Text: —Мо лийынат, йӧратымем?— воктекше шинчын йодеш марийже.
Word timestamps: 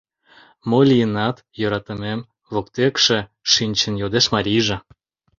—Мо 0.69 0.79
лийынат, 0.89 1.35
йӧратымем?— 1.59 2.27
воктекше 2.53 3.19
шинчын 3.51 3.93
йодеш 4.01 4.25
марийже. 4.33 4.77